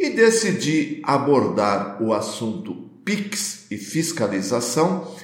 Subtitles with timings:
[0.00, 5.14] e decidi abordar o assunto PIX e fiscalização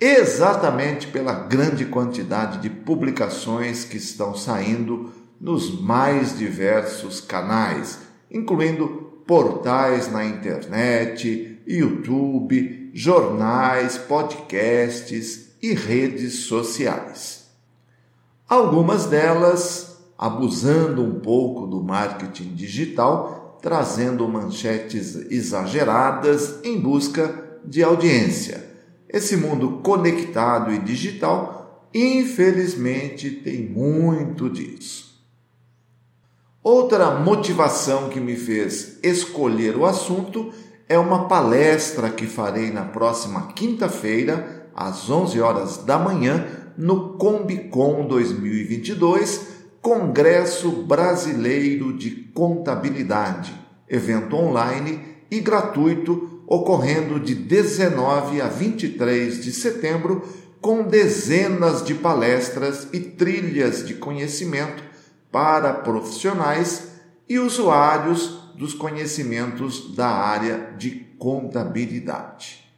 [0.00, 7.98] exatamente pela grande quantidade de publicações que estão saindo nos mais diversos canais,
[8.30, 8.86] incluindo
[9.26, 17.48] portais na internet, YouTube, jornais, podcasts e redes sociais.
[18.48, 28.68] Algumas delas abusando um pouco do marketing digital trazendo manchetes exageradas em busca de audiência.
[29.08, 35.12] Esse mundo conectado e digital, infelizmente, tem muito disso.
[36.62, 40.52] Outra motivação que me fez escolher o assunto
[40.88, 48.06] é uma palestra que farei na próxima quinta-feira, às 11 horas da manhã, no Combicon
[48.08, 53.52] 2022 Congresso Brasileiro de Contabilidade,
[53.88, 60.22] evento online e gratuito ocorrendo de 19 a 23 de setembro,
[60.60, 64.84] com dezenas de palestras e trilhas de conhecimento
[65.32, 66.92] para profissionais
[67.28, 72.70] e usuários dos conhecimentos da área de contabilidade.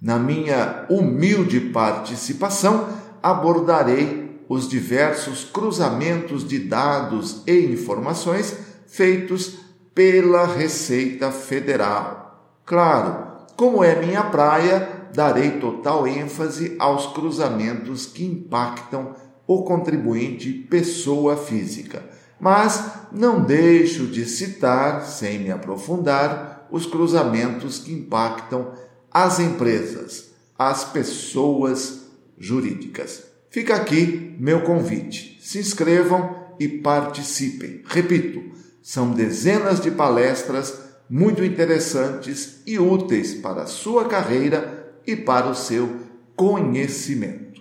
[0.00, 2.88] Na minha humilde participação,
[3.20, 4.19] abordarei
[4.50, 9.60] os diversos cruzamentos de dados e informações feitos
[9.94, 12.58] pela Receita Federal.
[12.66, 19.14] Claro, como é minha praia, darei total ênfase aos cruzamentos que impactam
[19.46, 22.02] o contribuinte pessoa física,
[22.40, 28.72] mas não deixo de citar, sem me aprofundar, os cruzamentos que impactam
[29.12, 32.00] as empresas, as pessoas
[32.36, 33.29] jurídicas.
[33.50, 35.36] Fica aqui meu convite.
[35.42, 37.82] Se inscrevam e participem.
[37.84, 38.40] Repito,
[38.80, 45.54] são dezenas de palestras muito interessantes e úteis para a sua carreira e para o
[45.54, 45.96] seu
[46.36, 47.60] conhecimento.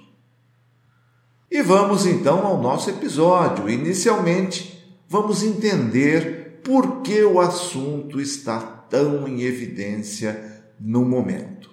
[1.52, 3.68] E vamos então ao nosso episódio.
[3.68, 11.72] Inicialmente, vamos entender por que o assunto está tão em evidência no momento.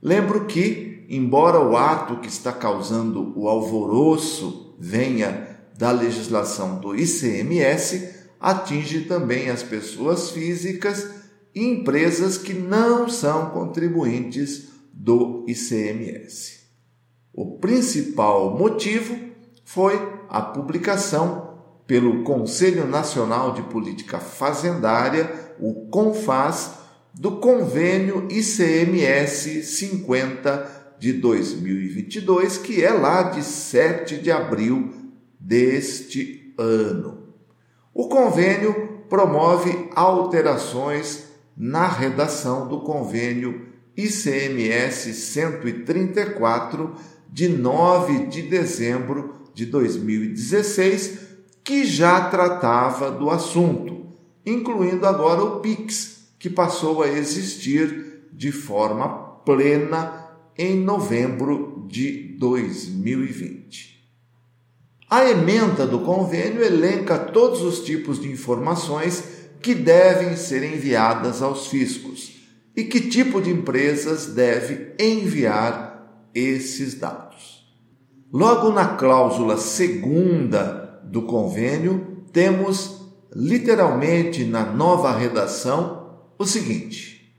[0.00, 8.14] Lembro que embora o ato que está causando o alvoroço venha da legislação do ICMS,
[8.38, 11.08] atinge também as pessoas físicas
[11.54, 16.58] e empresas que não são contribuintes do ICMS.
[17.32, 19.16] O principal motivo
[19.64, 19.94] foi
[20.28, 26.76] a publicação pelo Conselho Nacional de Política Fazendária, o CONFAS,
[27.14, 34.92] do convênio ICMS 50 de 2022, que é lá de 7 de abril
[35.38, 37.28] deste ano.
[37.94, 41.24] O convênio promove alterações
[41.56, 43.66] na redação do convênio
[43.96, 46.94] ICMS 134
[47.28, 51.18] de 9 de dezembro de 2016,
[51.64, 54.06] que já tratava do assunto,
[54.46, 59.08] incluindo agora o PIX, que passou a existir de forma
[59.44, 60.27] plena
[60.58, 63.96] em novembro de 2020.
[65.08, 69.22] A emenda do convênio elenca todos os tipos de informações
[69.62, 72.32] que devem ser enviadas aos fiscos
[72.76, 77.66] e que tipo de empresas deve enviar esses dados.
[78.32, 83.00] Logo na cláusula segunda do convênio, temos
[83.34, 87.34] literalmente na nova redação o seguinte: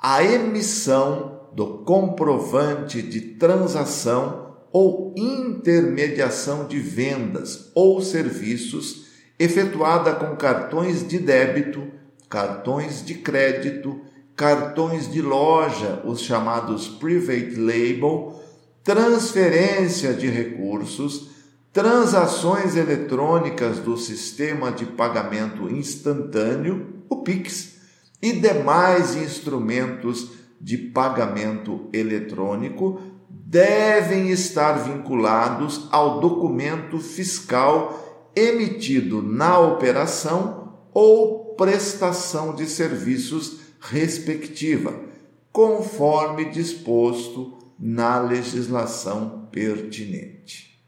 [0.00, 9.06] a emissão do comprovante de transação ou intermediação de vendas ou serviços
[9.38, 11.82] efetuada com cartões de débito,
[12.28, 14.00] cartões de crédito,
[14.36, 18.40] cartões de loja, os chamados private label,
[18.84, 21.30] transferência de recursos,
[21.72, 27.80] transações eletrônicas do sistema de pagamento instantâneo, o Pix,
[28.22, 40.74] e demais instrumentos de pagamento eletrônico devem estar vinculados ao documento fiscal emitido na operação
[40.92, 44.94] ou prestação de serviços respectiva,
[45.52, 50.80] conforme disposto na legislação pertinente.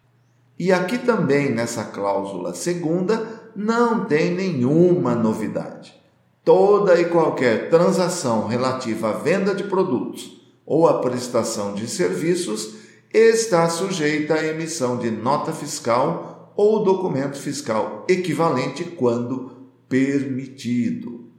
[0.58, 6.01] E aqui também, nessa cláusula segunda, não tem nenhuma novidade.
[6.44, 12.74] Toda e qualquer transação relativa à venda de produtos ou à prestação de serviços
[13.14, 19.52] está sujeita à emissão de nota fiscal ou documento fiscal equivalente quando
[19.88, 21.30] permitido.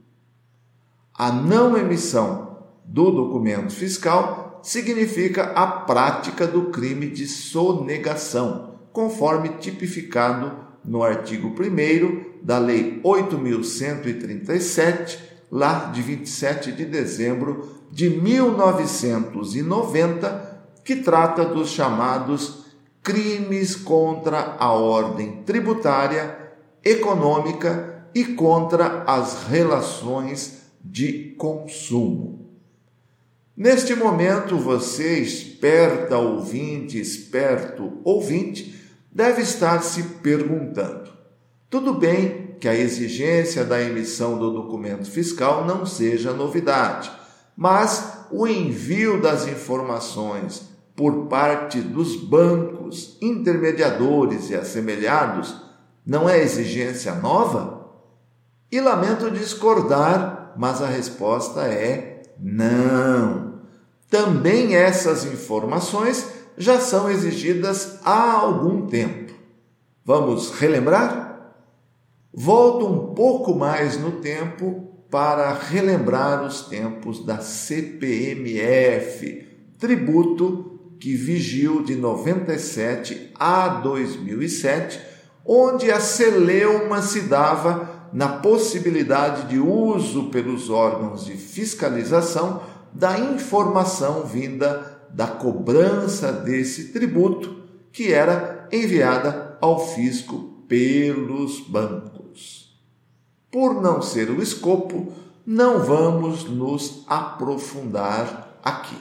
[1.12, 10.50] A não emissão do documento fiscal significa a prática do crime de sonegação, conforme tipificado
[10.82, 15.18] no artigo 1 da Lei 8.137,
[15.50, 20.52] lá de 27 de dezembro de 1990,
[20.84, 22.66] que trata dos chamados
[23.02, 26.36] crimes contra a ordem tributária,
[26.84, 32.34] econômica e contra as relações de consumo.
[33.56, 38.74] Neste momento, você, esperta ouvinte, esperto ouvinte,
[39.10, 41.13] deve estar se perguntando:
[41.74, 47.10] tudo bem que a exigência da emissão do documento fiscal não seja novidade,
[47.56, 55.52] mas o envio das informações por parte dos bancos, intermediadores e assemelhados
[56.06, 57.90] não é exigência nova?
[58.70, 63.54] E lamento discordar, mas a resposta é não.
[64.08, 66.24] Também essas informações
[66.56, 69.34] já são exigidas há algum tempo.
[70.04, 71.33] Vamos relembrar?
[72.36, 78.58] Volto um pouco mais no tempo para relembrar os tempos da CPMF,
[79.78, 85.00] tributo que vigiu de 97 a 2007,
[85.46, 94.24] onde a celeuma se dava na possibilidade de uso pelos órgãos de fiscalização da informação
[94.24, 102.78] vinda da cobrança desse tributo que era enviada ao fisco pelos bancos.
[103.50, 105.12] Por não ser o escopo,
[105.46, 108.96] não vamos nos aprofundar aqui.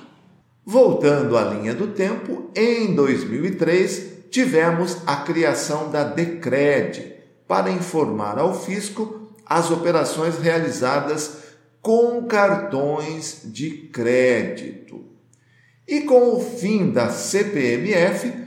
[0.66, 7.14] Voltando à linha do tempo, em 2003 tivemos a criação da Decred
[7.48, 11.44] para informar ao fisco as operações realizadas
[11.82, 15.04] com cartões de crédito.
[15.88, 18.43] E com o fim da CPMF,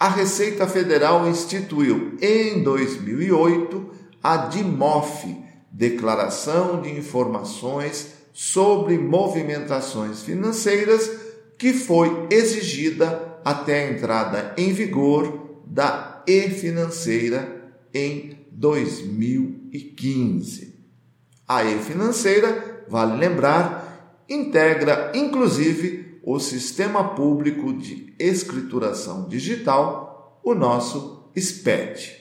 [0.00, 3.90] a Receita Federal instituiu em 2008
[4.22, 5.36] a DIMOF,
[5.70, 11.10] Declaração de Informações sobre Movimentações Financeiras,
[11.58, 20.80] que foi exigida até a entrada em vigor da e-financeira em 2015.
[21.46, 32.18] A e-financeira, vale lembrar, integra inclusive o Sistema Público de Escrituração Digital, o nosso SPED.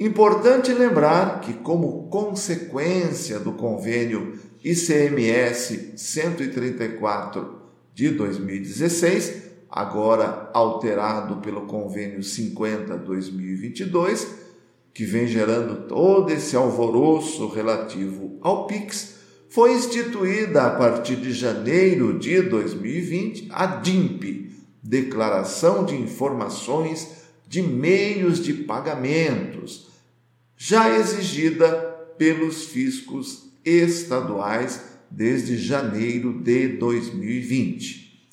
[0.00, 7.60] Importante lembrar que, como consequência do convênio ICMS 134
[7.94, 14.26] de 2016, agora alterado pelo convênio 50-2022,
[14.92, 19.21] que vem gerando todo esse alvoroço relativo ao PIX,
[19.52, 24.50] foi instituída a partir de janeiro de 2020 a DIMP,
[24.82, 29.90] Declaração de Informações de Meios de Pagamentos,
[30.56, 31.70] já exigida
[32.16, 38.26] pelos fiscos estaduais desde janeiro de 2020.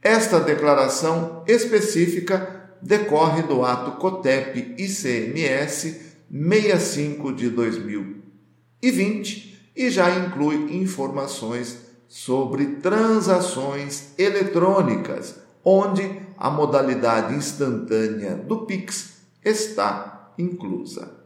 [0.00, 11.78] Esta declaração específica decorre do ato COTEP ICMS 65 de 2020 e já inclui informações
[12.08, 19.14] sobre transações eletrônicas, onde a modalidade instantânea do Pix
[19.44, 21.24] está inclusa.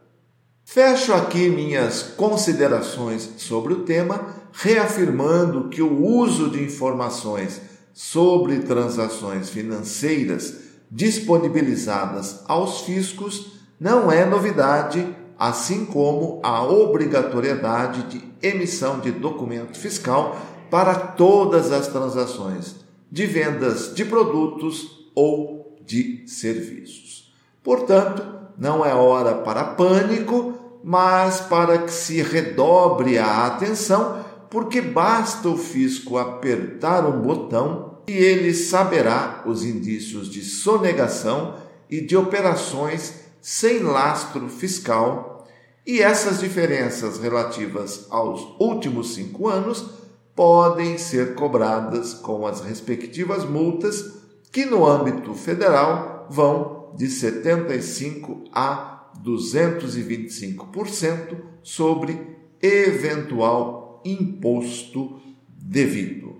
[0.64, 7.60] Fecho aqui minhas considerações sobre o tema, reafirmando que o uso de informações
[7.94, 10.54] sobre transações financeiras
[10.90, 15.06] disponibilizadas aos fiscos não é novidade
[15.38, 20.36] assim como a obrigatoriedade de emissão de documento fiscal
[20.70, 22.76] para todas as transações
[23.10, 27.32] de vendas de produtos ou de serviços.
[27.62, 28.22] Portanto,
[28.58, 35.56] não é hora para pânico, mas para que se redobre a atenção, porque basta o
[35.56, 41.54] fisco apertar um botão e ele saberá os indícios de sonegação
[41.90, 45.46] e de operações sem lastro fiscal,
[45.86, 49.90] e essas diferenças relativas aos últimos cinco anos
[50.36, 54.18] podem ser cobradas com as respectivas multas,
[54.52, 66.36] que no âmbito federal vão de 75 a 225% sobre eventual imposto devido.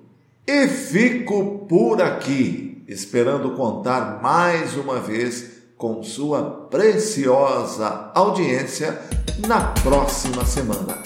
[0.47, 9.01] E fico por aqui, esperando contar mais uma vez com sua preciosa audiência
[9.47, 10.99] na próxima semana.